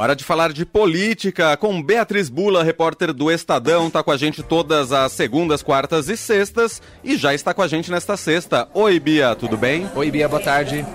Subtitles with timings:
[0.00, 3.88] Hora de falar de política com Beatriz Bula, repórter do Estadão.
[3.88, 7.68] Está com a gente todas as segundas, quartas e sextas e já está com a
[7.68, 8.66] gente nesta sexta.
[8.72, 9.90] Oi, Bia, tudo bem?
[9.94, 10.86] Oi, Bia, boa tarde.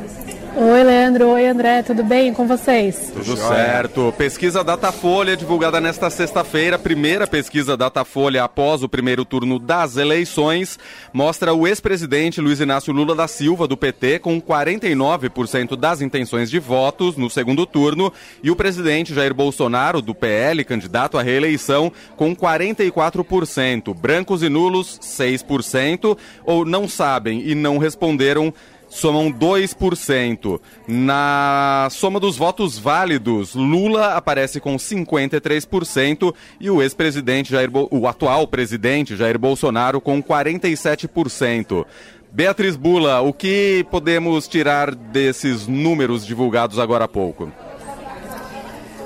[0.58, 1.32] Oi, Leandro.
[1.32, 1.84] Oi, André.
[1.84, 3.12] Tudo bem com vocês?
[3.14, 4.14] Tudo certo.
[4.18, 10.80] Pesquisa Datafolha divulgada nesta sexta-feira, primeira pesquisa Datafolha após o primeiro turno das eleições,
[11.12, 16.58] mostra o ex-presidente Luiz Inácio Lula da Silva, do PT, com 49% das intenções de
[16.58, 22.34] votos no segundo turno, e o presidente Jair Bolsonaro, do PL, candidato à reeleição, com
[22.34, 23.94] 44%.
[23.94, 28.54] Brancos e nulos, 6%, ou não sabem e não responderam
[28.96, 30.60] somam 2%.
[30.88, 37.88] Na soma dos votos válidos, Lula aparece com 53% e o ex-presidente Jair Bo...
[37.92, 41.86] o atual presidente Jair Bolsonaro com 47%.
[42.32, 47.52] Beatriz Bula, o que podemos tirar desses números divulgados agora há pouco?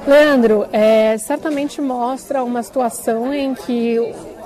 [0.08, 3.98] Leandro, é, certamente mostra uma situação em que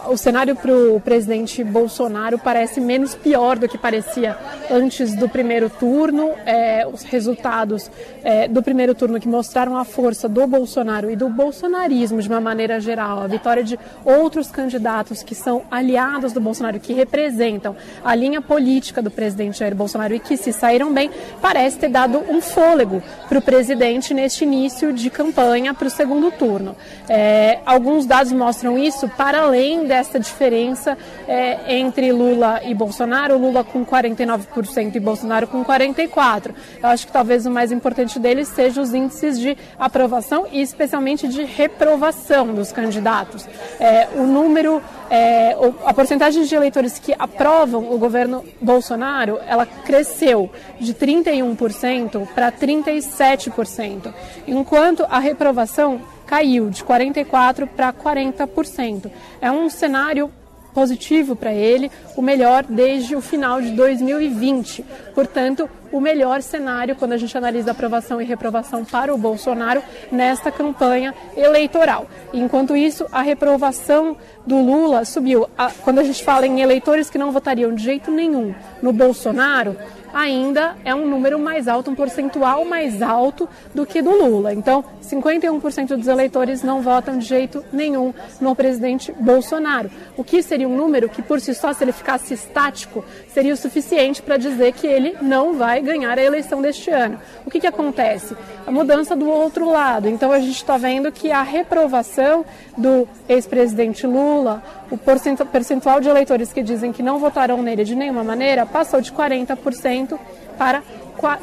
[0.07, 4.37] o cenário para o presidente Bolsonaro parece menos pior do que parecia
[4.69, 6.31] antes do primeiro turno.
[6.45, 7.89] É, os resultados
[8.23, 12.41] é, do primeiro turno que mostraram a força do Bolsonaro e do bolsonarismo de uma
[12.41, 18.13] maneira geral, a vitória de outros candidatos que são aliados do Bolsonaro, que representam a
[18.15, 21.09] linha política do presidente Jair Bolsonaro e que se saíram bem,
[21.41, 26.31] parece ter dado um fôlego para o presidente neste início de campanha para o segundo
[26.31, 26.75] turno.
[27.07, 33.63] É, alguns dados mostram isso para além dessa diferença é, entre Lula e Bolsonaro, Lula
[33.63, 36.49] com 49% e Bolsonaro com 44%.
[36.81, 41.27] Eu acho que talvez o mais importante deles seja os índices de aprovação e especialmente
[41.27, 43.47] de reprovação dos candidatos.
[43.79, 45.55] É, o número, é,
[45.85, 50.49] a porcentagem de eleitores que aprovam o governo Bolsonaro, ela cresceu
[50.79, 54.11] de 31% para 37%,
[54.47, 56.01] enquanto a reprovação
[56.33, 59.11] caiu de 44% para 40%.
[59.39, 60.31] É um cenário
[60.73, 64.83] positivo para ele, o melhor desde o final de 2020.
[65.13, 70.51] Portanto, o melhor cenário quando a gente analisa aprovação e reprovação para o Bolsonaro nesta
[70.51, 72.07] campanha eleitoral.
[72.33, 74.17] Enquanto isso, a reprovação
[74.47, 75.47] do Lula subiu.
[75.83, 79.77] Quando a gente fala em eleitores que não votariam de jeito nenhum no Bolsonaro,
[80.13, 84.53] ainda é um número mais alto, um percentual mais alto do que do Lula.
[84.53, 89.89] Então, 51% dos eleitores não votam de jeito nenhum no presidente Bolsonaro.
[90.15, 93.57] O que seria um número que, por si só, se ele ficasse estático, seria o
[93.57, 97.19] suficiente para dizer que ele não vai ganhar a eleição deste ano.
[97.45, 98.35] O que, que acontece?
[98.67, 100.07] A mudança do outro lado.
[100.07, 102.45] Então, a gente está vendo que a reprovação
[102.77, 108.23] do ex-presidente Lula, o percentual de eleitores que dizem que não votarão nele de nenhuma
[108.23, 110.19] maneira, passou de 40% 40%
[110.57, 110.83] para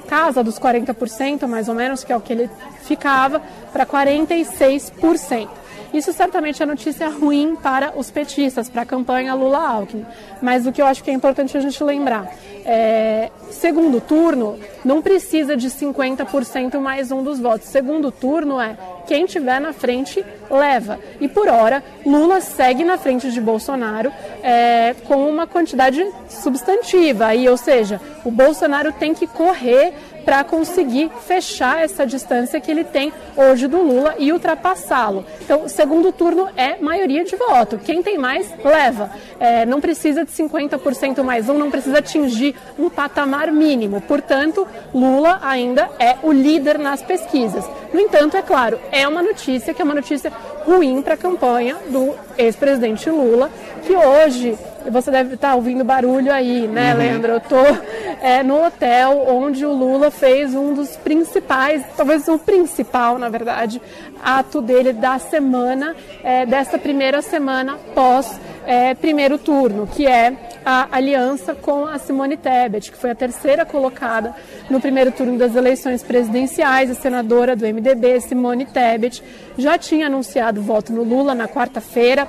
[0.08, 2.50] casa dos 40%, mais ou menos, que é o que ele
[2.82, 3.40] ficava,
[3.72, 5.59] para 46%.
[5.92, 10.06] Isso certamente é notícia ruim para os petistas, para a campanha Lula-Alckmin.
[10.40, 12.32] Mas o que eu acho que é importante a gente lembrar,
[12.64, 17.68] é, segundo turno não precisa de 50% mais um dos votos.
[17.68, 20.98] Segundo turno é quem tiver na frente leva.
[21.20, 24.12] E por hora, Lula segue na frente de Bolsonaro
[24.42, 27.26] é, com uma quantidade substantiva.
[27.26, 29.92] Aí, ou seja, o Bolsonaro tem que correr
[30.24, 35.24] para conseguir fechar essa distância que ele tem hoje do Lula e ultrapassá-lo.
[35.40, 37.78] Então, segundo turno é maioria de voto.
[37.78, 39.10] Quem tem mais, leva.
[39.38, 44.00] É, não precisa de 50% mais um, não precisa atingir um patamar mínimo.
[44.02, 47.64] Portanto, Lula ainda é o líder nas pesquisas.
[47.92, 50.32] No entanto, é claro, é uma notícia que é uma notícia
[50.64, 53.50] ruim para a campanha do ex-presidente Lula,
[53.84, 54.56] que hoje
[54.90, 56.98] você deve estar ouvindo barulho aí, né, uhum.
[56.98, 57.32] Leandro?
[57.32, 57.78] Eu estou
[58.20, 63.80] é, no hotel onde o Lula fez um dos principais, talvez o principal, na verdade,
[64.22, 70.88] ato dele da semana, é, dessa primeira semana pós é, primeiro turno, que é a
[70.92, 74.34] aliança com a Simone Tebet, que foi a terceira colocada
[74.68, 76.90] no primeiro turno das eleições presidenciais.
[76.90, 79.22] A senadora do MDB, Simone Tebet,
[79.56, 82.28] já tinha anunciado voto no Lula na quarta-feira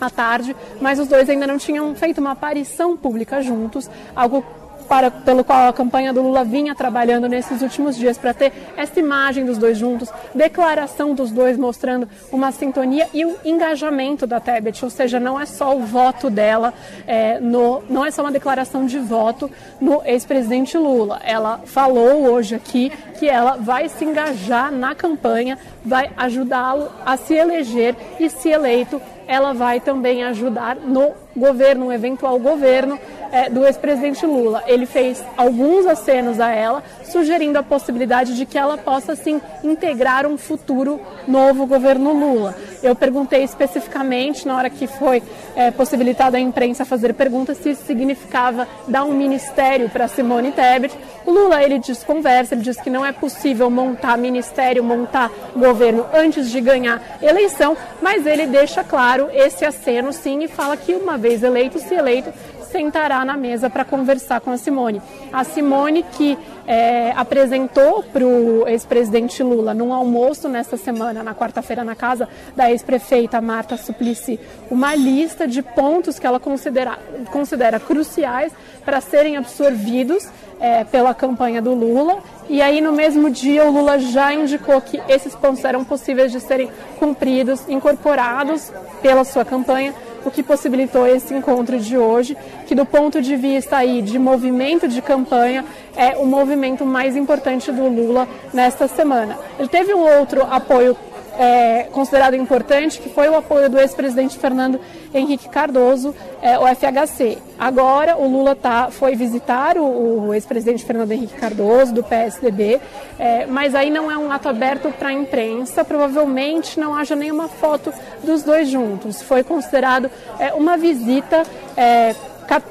[0.00, 4.44] à tarde, mas os dois ainda não tinham feito uma aparição pública juntos, algo
[4.88, 8.98] para, pelo qual a campanha do Lula vinha trabalhando nesses últimos dias para ter essa
[8.98, 14.84] imagem dos dois juntos, declaração dos dois mostrando uma sintonia e o engajamento da Tebet,
[14.84, 16.72] ou seja, não é só o voto dela,
[17.06, 19.50] é, no, não é só uma declaração de voto
[19.80, 21.20] no ex-presidente Lula.
[21.24, 27.34] Ela falou hoje aqui que ela vai se engajar na campanha, vai ajudá-lo a se
[27.34, 32.98] eleger e, se eleito, ela vai também ajudar no governo, um eventual governo
[33.30, 34.62] é, do ex-presidente Lula.
[34.66, 40.26] Ele fez alguns acenos a ela, sugerindo a possibilidade de que ela possa sim integrar
[40.26, 42.54] um futuro novo governo Lula.
[42.86, 45.20] Eu perguntei especificamente, na hora que foi
[45.56, 50.96] é, possibilitada a imprensa fazer perguntas, se isso significava dar um ministério para Simone Tebet.
[51.24, 56.48] O Lula ele desconversa, ele diz que não é possível montar ministério, montar governo antes
[56.48, 61.42] de ganhar eleição, mas ele deixa claro esse aceno sim e fala que uma vez
[61.42, 62.32] eleito, se eleito,
[62.76, 65.00] sentará na mesa para conversar com a Simone.
[65.32, 66.36] A Simone que
[66.66, 72.70] é, apresentou para o ex-presidente Lula num almoço nesta semana, na quarta-feira, na casa da
[72.70, 74.38] ex-prefeita Marta Suplicy,
[74.70, 76.98] uma lista de pontos que ela considera,
[77.32, 78.52] considera cruciais
[78.84, 80.28] para serem absorvidos
[80.60, 82.18] é, pela campanha do Lula.
[82.48, 86.40] E aí, no mesmo dia, o Lula já indicou que esses pontos eram possíveis de
[86.40, 88.70] serem cumpridos, incorporados
[89.00, 89.94] pela sua campanha
[90.26, 92.36] o que possibilitou esse encontro de hoje,
[92.66, 95.64] que do ponto de vista aí de movimento de campanha
[95.96, 99.38] é o movimento mais importante do Lula nesta semana.
[99.56, 100.96] Ele teve um outro apoio
[101.38, 104.80] é, considerado importante, que foi o apoio do ex-presidente Fernando
[105.12, 107.38] Henrique Cardoso, é, o FHC.
[107.58, 112.80] Agora o Lula tá, foi visitar o, o ex-presidente Fernando Henrique Cardoso, do PSDB,
[113.18, 117.48] é, mas aí não é um ato aberto para a imprensa, provavelmente não haja nenhuma
[117.48, 117.92] foto
[118.22, 119.22] dos dois juntos.
[119.22, 121.42] Foi considerado é, uma visita
[121.76, 122.14] é,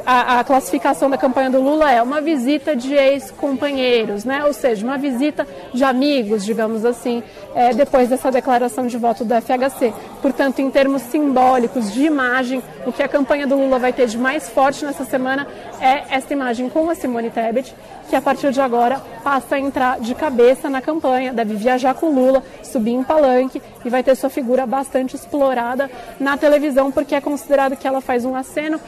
[0.06, 4.44] a, classificação da campanha do Lula é uma visita de ex-companheiros, né?
[4.46, 7.24] ou seja, uma visita de amigos, digamos assim,
[7.54, 9.94] é, depois dessa declaração de voto do FHC.
[10.22, 14.18] Portanto, em termos simbólicos, de imagem, o que a campanha do Lula vai ter de
[14.18, 15.48] mais forte nessa semana
[15.80, 17.74] é essa imagem com a Simone Tebet,
[18.10, 22.10] que a partir de agora passa a entrar de cabeça na campanha, deve viajar com
[22.10, 25.90] Lula, subir em palanque e vai ter sua figura bastante explorada
[26.20, 28.80] na televisão, porque é considerado que ela faz um aceno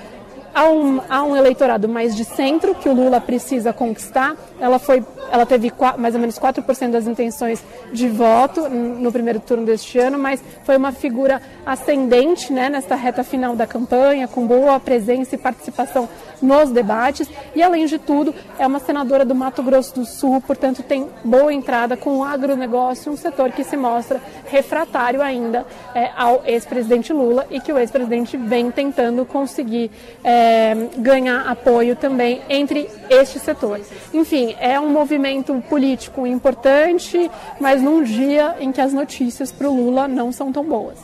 [0.54, 4.36] há um, há um eleitorado mais de centro que o Lula precisa conquistar.
[4.60, 9.66] Ela, foi, ela teve mais ou menos 4% das intenções de voto no primeiro turno
[9.66, 14.80] deste ano, mas foi uma figura ascendente né, nesta reta final da campanha, com boa
[14.80, 16.10] presença e participação
[16.42, 17.30] nos debates.
[17.56, 21.54] E, além de tudo, é uma senadora do Mato Grosso do Sul, portanto, tem boa
[21.54, 27.46] entrada com o agronegócio, um setor que se mostra refratário ainda é, ao ex-presidente Lula
[27.50, 29.92] e que o ex-presidente vem tentando conseguir.
[30.24, 33.82] É, é, ganhar apoio também entre este setor.
[34.14, 39.76] Enfim, é um movimento político importante, mas num dia em que as notícias para o
[39.76, 41.00] Lula não são tão boas.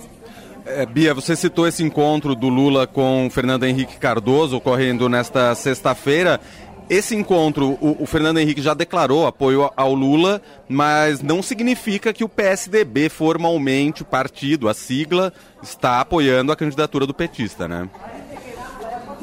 [0.67, 6.39] É, Bia, você citou esse encontro do Lula com Fernando Henrique Cardoso ocorrendo nesta sexta-feira.
[6.87, 12.23] Esse encontro, o, o, Fernando Henrique já declarou apoio ao Lula, mas não significa que
[12.23, 17.89] o PSDB, formalmente, o partido, a sigla, está apoiando a candidatura do petista, né?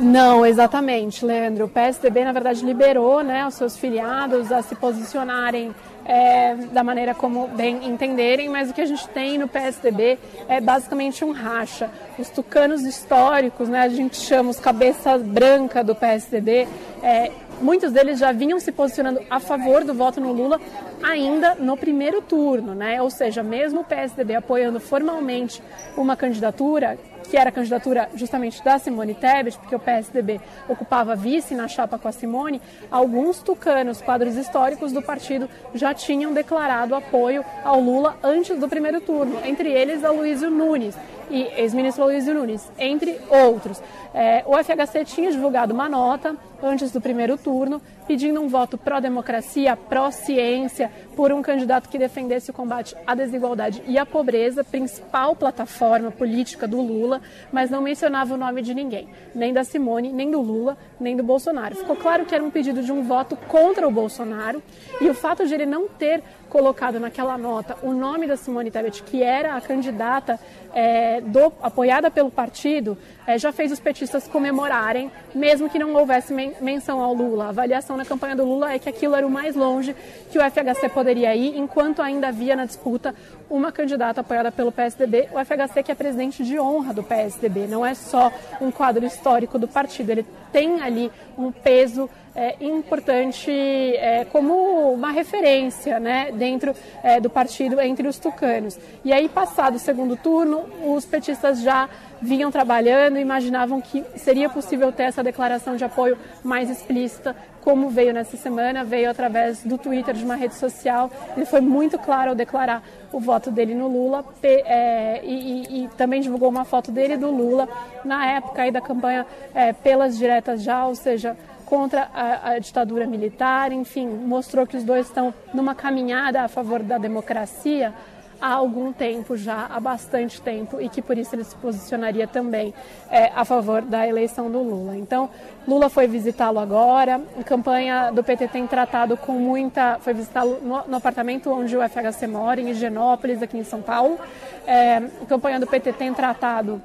[0.01, 1.67] Não, exatamente, Leandro.
[1.67, 5.75] O PSDB, na verdade, liberou né, os seus filiados a se posicionarem
[6.07, 10.19] é, da maneira como bem entenderem, mas o que a gente tem no PSDB
[10.49, 11.91] é basicamente um racha.
[12.19, 16.67] Os tucanos históricos, né, a gente chama os cabeças branca do PSDB,
[17.03, 17.31] é,
[17.61, 20.59] muitos deles já vinham se posicionando a favor do voto no Lula
[21.03, 23.01] ainda no primeiro turno, né?
[23.03, 25.63] Ou seja, mesmo o PSDB apoiando formalmente
[25.97, 26.99] uma candidatura,
[27.31, 31.97] que era a candidatura justamente da Simone Tebet, porque o PSDB ocupava vice na chapa
[31.97, 32.61] com a Simone,
[32.91, 39.01] alguns tucanos, quadros históricos do partido, já tinham declarado apoio ao Lula antes do primeiro
[39.01, 40.97] turno, entre eles a Luísio Nunes
[41.31, 43.81] e ex-ministro Luísio Nunes, entre outros.
[44.13, 49.77] É, o FHC tinha divulgado uma nota antes do primeiro turno, pedindo um voto pró-democracia,
[49.77, 56.11] pró-ciência, por um candidato que defendesse o combate à desigualdade e à pobreza, principal plataforma
[56.11, 57.21] política do Lula,
[57.53, 61.23] mas não mencionava o nome de ninguém, nem da Simone, nem do Lula, nem do
[61.23, 61.77] Bolsonaro.
[61.77, 64.63] Ficou claro que era um pedido de um voto contra o Bolsonaro
[65.01, 69.03] e o fato de ele não ter colocado naquela nota o nome da Simone Tebet,
[69.05, 70.39] que era a candidata
[70.75, 76.33] é, do, apoiada pelo partido, é, já fez os petistas comemorarem, mesmo que não houvesse
[76.33, 77.47] men menção ao Lula.
[77.47, 79.95] A avaliação na campanha do Lula é que aquilo era o mais longe
[80.31, 83.15] que o FHC poderia ir, enquanto ainda havia na disputa
[83.49, 87.85] uma candidata apoiada pelo PSDB, o FHC que é presidente de honra do PSDB, não
[87.85, 94.25] é só um quadro histórico do partido, ele tem ali um peso é, importante é,
[94.27, 98.79] como uma referência né, dentro é, do partido entre os tucanos.
[99.05, 101.89] E aí, passado o segundo turno, os petistas já
[102.23, 108.13] vinham trabalhando imaginavam que seria possível ter essa declaração de apoio mais explícita como veio
[108.13, 111.11] nessa semana, veio através do Twitter, de uma rede social.
[111.37, 115.89] Ele foi muito claro ao declarar o voto dele no Lula é, e, e, e,
[115.97, 117.69] também divulgou uma foto dele do Lula
[118.05, 121.37] na época aí da campanha é, pelas diretas já, ou seja,
[121.67, 126.83] contra a, a, ditadura militar, enfim, mostrou que os dois estão numa caminhada a favor
[126.83, 127.95] da democracia
[128.41, 132.73] há algum tempo já, há bastante tempo, e que por isso ele se posicionaria também
[133.11, 134.97] é, a favor da eleição do Lula.
[134.97, 135.29] Então,
[135.67, 139.99] Lula foi visitá-lo agora, a campanha do PT tem tratado com muita.
[140.01, 144.19] foi visitá-lo no, no, apartamento onde o FHC mora, em Higienópolis, aqui em São Paulo.
[144.67, 146.81] É, a campanha do PT tem tratado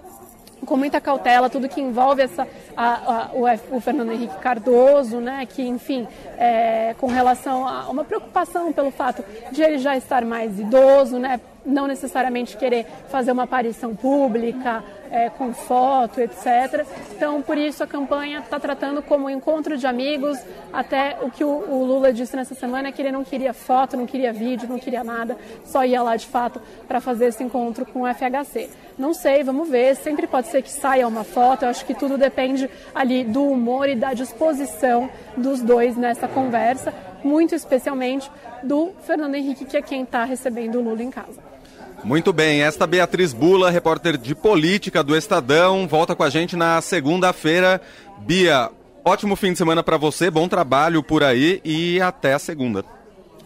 [0.66, 5.46] com muita cautela tudo que envolve essa, a, a, o, o, Fernando Henrique Cardoso, né,
[5.46, 6.08] que, enfim,
[6.38, 11.40] é, com relação a uma preocupação pelo fato de ele já estar mais idoso, né,
[11.66, 16.86] não necessariamente querer fazer uma aparição pública, é, com foto, etc.
[17.12, 20.38] Então, por isso, a campanha está tratando como um encontro de amigos.
[20.72, 23.98] Até o que o, o, Lula disse nessa semana é que ele não queria foto,
[23.98, 27.86] não queria vídeo, não queria nada, só ia lá de fato para fazer esse encontro
[27.86, 28.70] com o FHC.
[28.98, 29.96] Não sei, vamos ver.
[29.96, 31.64] Sempre pode ser que saia uma foto.
[31.64, 36.94] Eu acho que tudo depende ali do humor e da disposição dos dois nessa conversa,
[37.24, 38.30] muito especialmente
[38.64, 41.55] do Fernando Henrique, que é quem está recebendo o Lula em casa.
[42.04, 46.80] Muito bem, esta Beatriz Bula, repórter de política do Estadão, volta com a gente na
[46.82, 47.82] segunda-feira.
[48.20, 48.70] Bia,
[49.04, 52.86] ótimo fim de semana para você, bom trabalho por aí e até a segunda.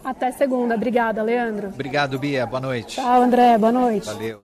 [0.04, 1.68] Até segunda, obrigada, Leandro.
[1.68, 2.96] Obrigado, Bia, boa noite.
[2.96, 4.06] Tchau, André, boa noite.
[4.06, 4.42] Valeu.